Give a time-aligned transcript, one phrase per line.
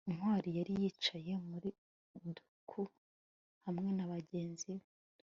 [0.13, 1.69] ntwali yari yicaye muri
[2.35, 2.91] ducout
[3.65, 4.87] hamwe na bagenzi be